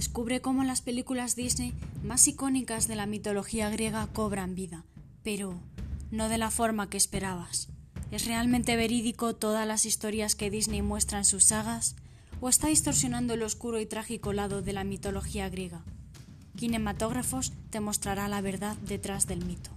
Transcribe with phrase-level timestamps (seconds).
[0.00, 4.86] Descubre cómo las películas Disney más icónicas de la mitología griega cobran vida,
[5.22, 5.60] pero
[6.10, 7.68] no de la forma que esperabas.
[8.10, 11.96] ¿Es realmente verídico todas las historias que Disney muestra en sus sagas?
[12.40, 15.84] ¿O está distorsionando el oscuro y trágico lado de la mitología griega?
[16.56, 19.70] Kinematógrafos te mostrará la verdad detrás del mito.